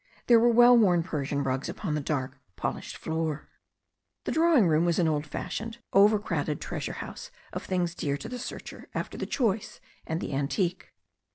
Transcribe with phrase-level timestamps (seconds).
[0.25, 3.47] There were well worn Persian rugs upon the dark, polished floor.
[4.23, 8.27] The drawing room was an old fashioned, over crowded treasure house of things dear to
[8.27, 10.91] the searcher after the choice and the antique.